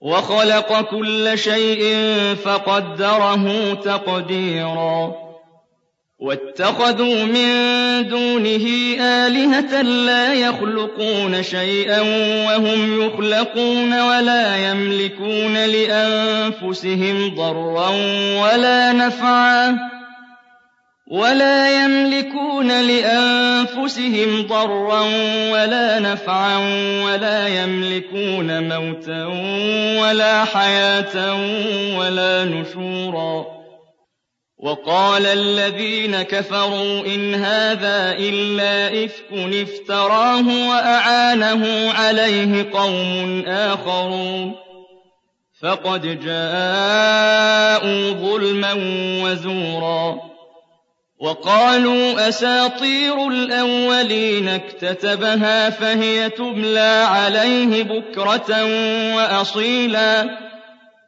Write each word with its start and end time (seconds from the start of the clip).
وخلق 0.00 0.80
كل 0.80 1.38
شيء 1.38 1.94
فقدره 2.44 3.74
تقديرا. 3.74 5.28
واتخذوا 6.20 7.24
من 7.24 7.48
دونه 8.08 8.66
آلهة 9.00 9.82
لا 9.82 10.34
يخلقون 10.34 11.42
شيئا 11.42 12.00
وهم 12.46 13.02
يخلقون 13.02 14.00
ولا 14.00 14.70
يملكون 14.70 15.54
لأنفسهم 15.54 17.34
ضرا 17.34 17.88
ولا 18.42 18.92
نفعا. 18.92 19.97
ولا 21.10 21.84
يملكون 21.84 22.68
لأنفسهم 22.68 24.46
ضرا 24.46 25.00
ولا 25.52 25.98
نفعا 25.98 26.58
ولا 27.04 27.48
يملكون 27.48 28.68
موتا 28.68 29.24
ولا 30.02 30.44
حياة 30.44 31.34
ولا 31.98 32.44
نشورا. 32.44 33.46
وقال 34.58 35.26
الذين 35.26 36.22
كفروا 36.22 37.06
إن 37.06 37.34
هذا 37.34 38.16
إلا 38.18 39.04
إفك 39.04 39.32
افتراه 39.32 40.68
وأعانه 40.68 41.92
عليه 41.92 42.70
قوم 42.72 43.44
آخرون. 43.46 44.54
فقد 45.62 46.20
جاءوا 46.24 48.10
ظلما 48.10 48.72
وزورا. 49.24 50.27
وقالوا 51.20 52.28
أساطير 52.28 53.28
الأولين 53.28 54.48
اكتتبها 54.48 55.70
فهي 55.70 56.30
تملى 56.30 57.06
عليه 57.08 57.82
بكرة 57.82 58.64
وأصيلا. 59.16 60.38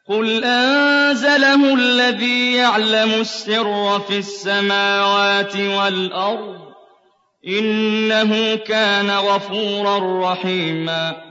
قل 0.09 0.43
أنزله 0.43 1.73
الذي 1.73 2.53
يعلم 2.53 3.11
السر 3.21 3.99
في 3.99 4.17
السماوات 4.17 5.55
والأرض 5.55 6.61
إنه 7.47 8.55
كان 8.55 9.09
غفورا 9.09 10.31
رحيما. 10.31 11.30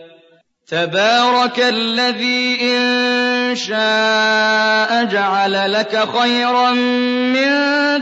تبارك 0.71 1.59
الذي 1.59 2.57
إن 2.61 3.55
شاء 3.55 5.03
جعل 5.03 5.73
لك 5.73 6.09
خيرا 6.19 6.71
من 6.71 7.51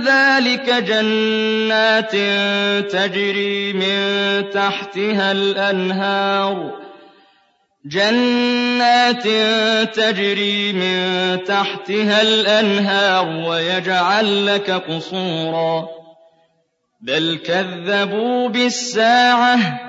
ذلك 0.06 0.69
جنات 0.69 2.12
تجري 2.91 3.74
من 3.74 4.00
تحتها 4.50 5.31
الأنهار. 5.31 6.80
جنات 7.85 9.28
تجري 9.96 10.74
من 10.74 11.00
تحتها 11.44 12.22
الأنهار 12.22 13.50
ويجعل 13.50 14.46
لك 14.46 14.72
قصورا. 14.72 15.88
بل 17.01 17.40
كذبوا 17.46 18.50
بالساعة 18.50 19.89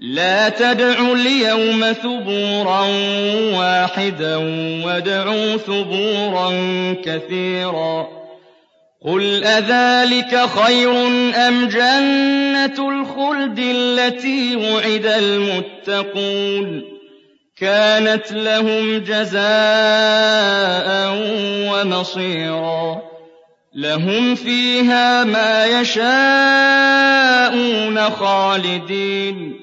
لا 0.00 0.48
تدعوا 0.48 1.14
اليوم 1.14 1.92
ثبورا 1.92 2.86
واحدا 3.54 4.36
وادعوا 4.86 5.56
ثبورا 5.56 6.50
كثيرا. 7.04 8.08
قل 9.06 9.44
أذلك 9.44 10.48
خير 10.48 11.06
أم 11.48 11.68
جنة 11.68 12.88
الخلد 12.88 13.58
التي 13.58 14.56
وعد 14.56 15.06
المتقون؟ 15.06 16.82
كانت 17.58 18.32
لهم 18.32 18.98
جزاء 18.98 19.40
ومصيرا. 21.72 23.02
لهم 23.74 24.34
فيها 24.34 25.24
ما 25.24 25.66
يشاءون 25.66 26.10
خالدين. 28.10 29.59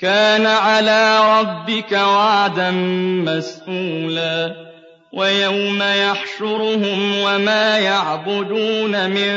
كان 0.00 0.46
على 0.46 1.18
ربك 1.40 1.92
وعدا 1.92 2.70
مسئولا 3.26 4.54
ويوم 5.12 5.82
يحشرهم 5.82 7.18
وما 7.20 7.78
يعبدون 7.78 9.10
من 9.10 9.32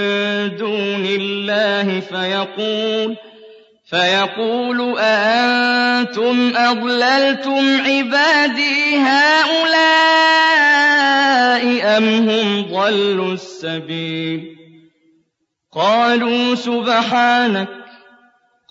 دون 0.57 1.05
الله 1.05 1.99
فيقول 1.99 3.15
فيقول 3.85 4.99
أأنتم 4.99 6.53
أضللتم 6.55 7.81
عبادي 7.81 8.97
هؤلاء 8.97 9.83
أم 11.97 12.29
هم 12.29 12.61
ضلوا 12.61 13.33
السبيل 13.33 14.55
قالوا 15.71 16.55
سبحانك 16.55 17.82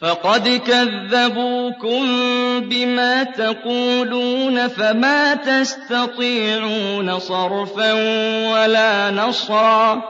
فقد 0.00 0.48
كذبوكم 0.48 2.06
بما 2.60 3.22
تقولون 3.22 4.68
فما 4.68 5.34
تستطيعون 5.34 7.18
صرفا 7.18 7.92
ولا 8.52 9.10
نصرا 9.10 10.02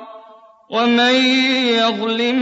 ومن 0.70 1.14
يظلم 1.64 2.38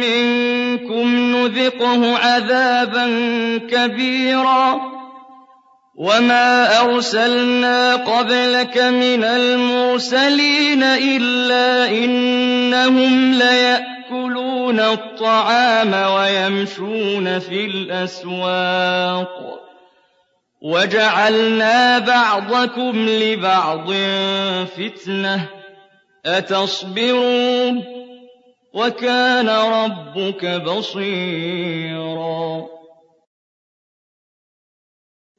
منكم 0.00 1.36
نذقه 1.36 2.16
عذابا 2.18 3.06
كبيرا 3.70 4.80
وما 5.96 6.80
أرسلنا 6.80 7.94
قبلك 7.96 8.78
من 8.78 9.24
المرسلين 9.24 10.82
إلا 10.82 11.90
إنهم 11.90 13.34
ليأكلون 14.10 14.80
الطعام 14.80 16.12
ويمشون 16.12 17.38
في 17.38 17.64
الأسواق. 17.64 19.60
وجعلنا 20.62 21.98
بعضكم 21.98 23.08
لبعض 23.08 23.92
فتنة. 24.64 25.48
أَتَصْبِرُونَ؟ 26.26 27.84
وَكَانَ 28.74 29.48
رَبُّكَ 29.48 30.44
بَصِيرًا. 30.44 32.77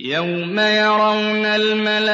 يَوْمَ 0.00 0.58
يَرَوْنَ 0.58 1.44
الْمَلَائِكَةَ 1.46 2.04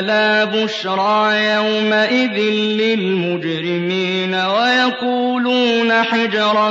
لَا 0.00 0.44
بُشْرَىٰ 0.44 1.54
يَوْمَئِذٍ 1.54 2.38
لِّلْمُجْرِمِينَ 2.80 4.34
وَيَقُولُونَ 4.34 5.92
حِجْرًا 6.02 6.70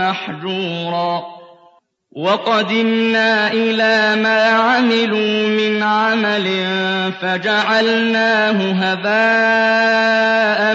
مَّحْجُورًا 0.00 1.22
وَقَدِمْنَا 2.16 3.52
إِلَىٰ 3.52 4.16
مَا 4.22 4.42
عَمِلُوا 4.44 5.48
مِنْ 5.48 5.82
عَمَلٍ 5.82 6.46
فَجَعَلْنَاهُ 7.20 8.72
هَبَاءً 8.82 10.74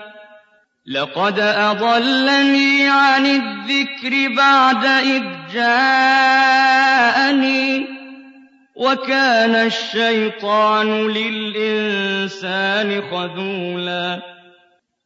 لَّقَدْ 0.85 1.39
أَضَلَّنِي 1.39 2.87
عَنِ 2.89 3.25
الذِّكْرِ 3.25 4.35
بَعْدَ 4.37 4.85
إِذْ 4.85 5.23
جَاءَنِي 5.53 6.67
وَكَانَ 8.75 9.55
الشَّيْطَانُ 9.55 11.07
لِلْإِنسَانِ 11.07 13.01
خَذُولًا 13.01 14.21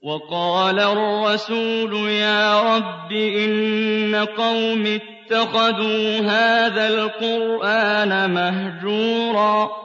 وَقَالَ 0.04 0.80
الرَّسُولُ 0.80 2.10
يَا 2.10 2.75
رَبِّ 2.75 3.12
إِنَّ 3.12 4.16
قَوْمِي 4.16 4.95
اتَّخَذُوا 4.95 6.19
هَٰذَا 6.19 6.88
الْقُرْآنَ 6.88 8.30
مَهْجُورًا 8.33 9.85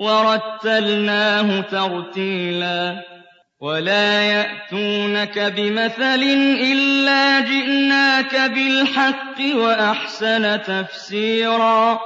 وَرَتَّلْنَاهُ 0.00 1.60
تَرْتِيلًا 1.60 2.96
وَلَا 3.60 4.22
يَأْتُونَكَ 4.22 5.38
بِمَثَلٍ 5.38 6.22
إِلَّا 6.72 7.40
جِئْنَاكَ 7.40 8.36
بِالْحَقِّ 8.36 9.38
وَأَحْسَنَ 9.54 10.62
تَفْسِيرًا 10.62 11.98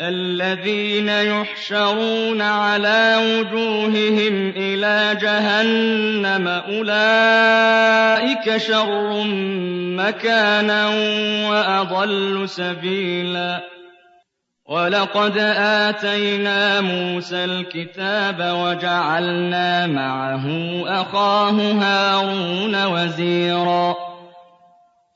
الَّذِينَ 0.00 1.08
يُحْشَرُونَ 1.08 2.42
عَلَىٰ 2.42 3.16
وُجُوهِهِمْ 3.18 4.52
إِلَىٰ 4.56 5.18
جَهَنَّمَ 5.22 6.48
أُولَٰئِكَ 6.48 8.56
شَرٌّ 8.56 9.22
مَّكَانًا 10.02 10.88
وَأَضَلُّ 11.50 12.48
سَبِيلًا 12.48 13.76
وَلَقَدْ 14.68 15.38
آتَيْنَا 15.58 16.80
مُوسَى 16.80 17.44
الْكِتَابَ 17.44 18.38
وَجَعَلْنَا 18.40 19.86
مَعَهُ 19.86 20.44
أَخَاهُ 20.86 21.72
هَارُونَ 21.72 22.84
وَزِيرًا 22.84 23.94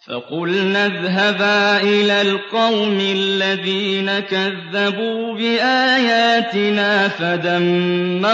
فَقُلْنَا 0.08 0.86
اذْهَبَا 0.86 1.82
إِلَى 1.82 2.22
الْقَوْمِ 2.22 2.98
الَّذِينَ 3.00 4.18
كَذَّبُوا 4.18 5.34
بِآيَاتِنَا 5.34 7.08
فَدَمَّرْنَاهُمْ 7.08 8.28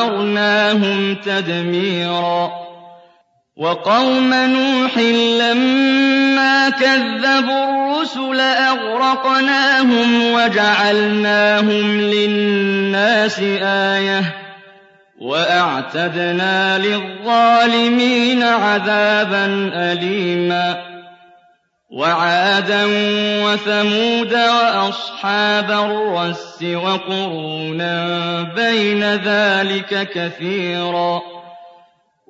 تَدْمِيرًا 1.14 2.50
وَقَوْمَ 3.56 4.34
نُوحٍ 4.34 4.98
لَّمَّا 5.40 6.70
كَذَّبُوا 6.70 7.85
الرُّسُلَ 8.06 8.40
أَغْرَقْنَاهُمْ 8.40 10.32
وَجَعَلْنَاهُمْ 10.32 12.00
لِلنَّاسِ 12.00 13.38
آيَةً 13.62 14.20
ۖ 14.20 14.24
وَأَعْتَدْنَا 15.20 16.78
لِلظَّالِمِينَ 16.78 18.42
عَذَابًا 18.42 19.70
أَلِيمًا 19.74 20.76
وَعَادًا 21.90 22.84
وَثَمُودَ 23.44 24.32
وَأَصْحَابَ 24.32 25.70
الرَّسِّ 25.70 26.62
وَقُرُونًا 26.62 27.98
بَيْنَ 28.42 29.14
ذَٰلِكَ 29.14 30.08
كَثِيرًا 30.14 31.35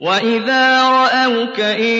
وَإِذَا 0.00 0.82
رَأَوْكَ 0.82 1.60
إِن 1.60 1.94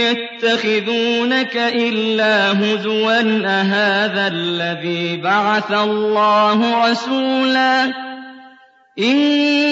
يَتَّخِذُونَكَ 0.00 1.56
إِلَّا 1.56 2.52
هُزُوًا 2.52 3.20
أَهَٰذَا 3.46 4.26
الَّذِي 4.26 5.16
بَعَثَ 5.16 5.72
اللَّهُ 5.72 6.88
رَسُولًا 6.90 7.84
إِن 8.98 9.16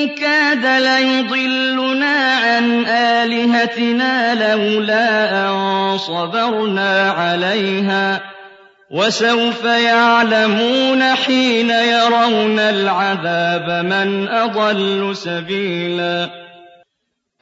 كَادَ 0.09 0.65
لَيُضِلُّنَا 0.83 2.35
عَنْ 2.35 2.87
آلِهَتِنَا 2.87 4.35
لَوْلَا 4.35 5.09
أَن 5.49 5.99
صَبَرْنَا 5.99 7.11
عَلَيْهَا 7.11 8.17
ۚ 8.19 8.21
وَسَوْفَ 8.91 9.65
يَعْلَمُونَ 9.65 11.03
حِينَ 11.15 11.71
يَرَوْنَ 11.71 12.59
الْعَذَابَ 12.59 13.85
مَنْ 13.85 14.29
أَضَلُّ 14.29 15.17
سَبِيلًا 15.17 16.42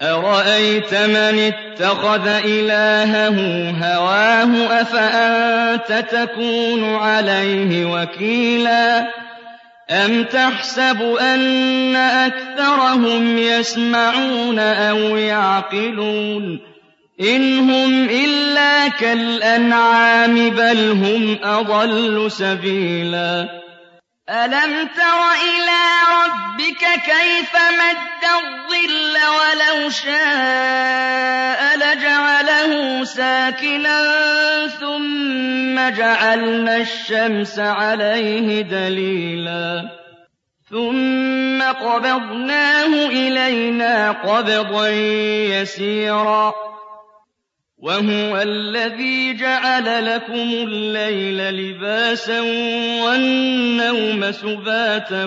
أَرَأَيْتَ 0.03 0.95
مَنِ 0.95 1.53
اتَّخَذَ 1.53 2.27
إِلَٰهَهُ 2.27 3.37
هَوَاهُ 3.71 4.81
أَفَأَنتَ 4.81 6.05
تَكُونُ 6.11 6.95
عَلَيْهِ 6.95 7.85
وَكِيلًا؟ 7.85 9.09
أَمْ 9.91 10.25
تَحْسَبُ 10.25 11.03
أَنَّ 11.03 11.97
أَكْثَرَهُمْ 11.97 13.39
يَسْمَعُونَ 13.39 14.59
أَوْ 14.59 14.97
يَعْقِلُونَ؟ 15.17 16.61
إِنْ 17.21 17.71
هُمْ 17.71 18.09
إِلَّا 18.09 18.89
كَالْأَنْعَامِ 18.89 20.51
بَلْ 20.51 20.91
هُمْ 20.91 21.39
أَضَلُّ 21.45 22.31
سَبِيلًا. 22.31 23.49
أَلَمْ 24.31 24.89
تَرَ 24.97 25.21
إِلَىٰ 25.51 25.87
رَبِّكَ 26.25 26.85
كَيْفَ 27.07 27.53
مَدَّ 27.55 28.23
الظِّلَّ 28.25 29.17
شَاءَ 29.91 31.61
لَجَعَلَهُ 31.77 33.05
سَاكِنًا 33.05 33.99
ثُمَّ 34.67 35.89
جَعَلْنَا 35.97 36.77
الشَّمْسَ 36.77 37.59
عَلَيْهِ 37.59 38.63
دَلِيلًا 38.63 39.89
ثُمَّ 40.71 41.63
قَبَضْنَاهُ 41.63 43.07
إِلَيْنَا 43.07 44.11
قَبْضًا 44.11 44.89
يَسِيرًا 45.59 46.55
وَهُوَ 47.79 48.37
الَّذِي 48.43 49.35
جَعَلَ 49.35 50.15
لَكُمُ 50.15 50.49
اللَّيْلَ 50.69 51.55
لِبَاسًا 51.55 52.41
وَالنَّوْمَ 53.05 54.33
سُبَاتًا 54.33 55.25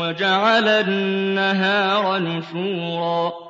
وَجَعَلَ 0.00 0.68
النَّهَارَ 0.68 2.18
نُشُورًا 2.18 3.49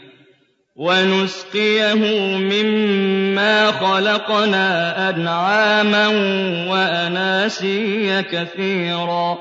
مِمَّا 2.37 3.71
خَلَقْنَا 3.71 5.09
أَنْعَامًا 5.09 6.07
وَأَنَاسِيَّ 6.71 8.21
كَثِيرًا. 8.21 9.37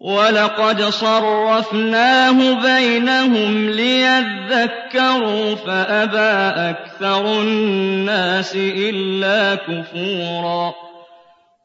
وَلَقَدْ 0.00 0.82
صَرَّفْنَاهُ 0.82 2.62
بَيْنَهُمْ 2.62 3.70
لِيَذَّكَّرُوا 3.70 5.54
فَأَبَىٰ 5.54 6.54
أَكْثَرُ 6.56 7.40
النَّاسِ 7.40 8.56
إِلَّا 8.56 9.54
كُفُورًا. 9.54 10.74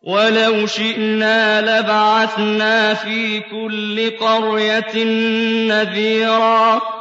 وَلَوْ 0.04 0.68
شِئْنَا 0.68 1.62
لَبَعَثْنَا 1.62 2.94
فِي 2.94 3.40
كُلِّ 3.40 4.12
قَرْيَةٍ 4.20 5.04
نَّذِيرًا. 5.68 7.01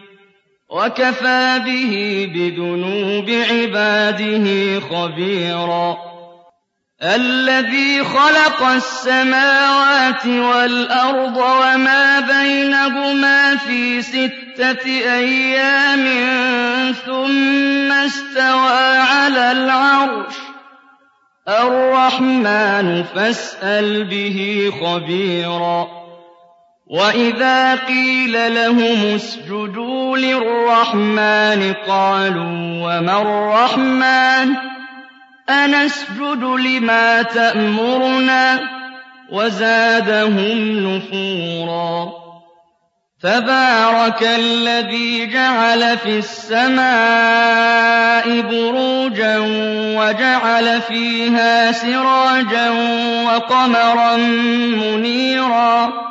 وَكَفَىٰ 0.71 1.59
بِهِ 1.65 2.27
بِذُنُوبِ 2.35 3.29
عِبَادِهِ 3.29 4.79
خَبِيرًا. 4.79 5.97
الَّذِي 7.03 8.03
خَلَقَ 8.03 8.63
السَّمَاوَاتِ 8.63 10.25
وَالْأَرْضَ 10.25 11.37
وَمَا 11.37 12.19
بَيْنَهُمَا 12.19 13.55
فِي 13.55 14.01
سِتَّةِ 14.01 14.87
أَيَّامٍ 14.87 16.05
ثُمَّ 17.05 17.91
اسْتَوَىٰ 17.91 18.97
عَلَى 18.97 19.51
الْعَرْشِ 19.51 20.35
ۚ. 20.35 20.51
الرَّحْمَٰنُ 21.49 23.03
فَاسْأَلْ 23.15 24.03
بِهِ 24.03 24.71
خَبِيرًا. 24.83 26.00
وَإِذَا 26.91 27.75
قِيلَ 27.75 28.55
لَهُمُ 28.55 29.15
اسْجُدُوا 29.15 30.17
لِلرَّحْمَٰنِ 30.17 31.73
قَالُوا 31.87 32.59
وَمَا 32.83 33.21
الرَّحْمَٰنُ 33.21 34.55
أَنَسْجُدُ 35.49 36.43
لِمَا 36.43 37.21
تَأْمُرُنَا 37.21 38.59
وَزَادَهُمْ 39.31 40.59
نُفُورًا 40.87 42.11
تَبَارَكَ 43.23 44.23
الَّذِي 44.23 45.25
جَعَلَ 45.25 45.97
فِي 45.97 46.17
السَّمَاءِ 46.17 47.31
بُرُوجًا 48.41 49.37
وَجَعَلَ 49.97 50.81
فِيهَا 50.81 51.71
سِرَاجًا 51.71 52.69
وَقَمَرًا 53.25 54.17
مُّنِيرًا 54.83 56.10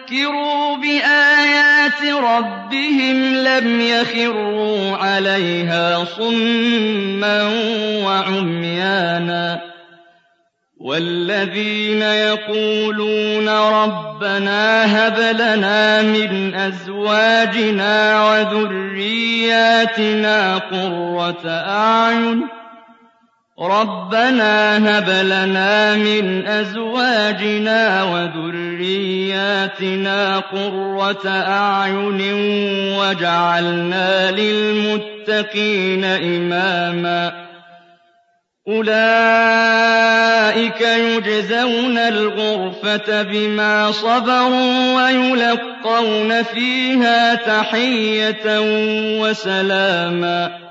ذُكِّرُوا 0.11 0.77
بِآيَاتِ 0.77 2.03
رَبِّهِمْ 2.03 3.35
لَمْ 3.35 3.81
يَخِرُّوا 3.81 4.97
عَلَيْهَا 4.97 6.05
صُمًّا 6.05 7.43
وَعُمْيَانًا 8.05 9.61
وَالَّذِينَ 10.81 12.01
يَقُولُونَ 12.01 13.49
رَبَّنَا 13.49 14.85
هَبْ 15.07 15.19
لَنَا 15.19 16.01
مِنْ 16.01 16.55
أَزْوَاجِنَا 16.55 18.23
وَذُرِّيَّاتِنَا 18.31 19.37
قُرَّةَ 20.57 21.49
أَعْيُنٍ 21.49 22.60
رَبَّنَا 23.61 24.77
هَبْ 24.77 25.09
لَنَا 25.09 25.95
مِنْ 25.95 26.47
أَزْوَاجِنَا 26.47 28.03
وَذُرِّيَّاتِنَا 28.03 30.39
قُرَّةَ 30.39 31.29
أَعْيُنٍ 31.29 32.33
وَاجْعَلْنَا 32.97 34.31
لِلْمُتَّقِينَ 34.31 36.05
إِمَامًا. 36.05 37.31
أُولَٰئِكَ 38.67 40.81
يُجْزَوْنَ 40.81 41.97
الْغُرْفَةَ 41.97 43.21
بِمَا 43.21 43.91
صَبَرُوا 43.91 44.95
وَيُلَقَّوْنَ 44.95 46.43
فِيهَا 46.43 47.35
تَحِيَّةً 47.35 48.59
وَسَلَامًا. 49.21 50.70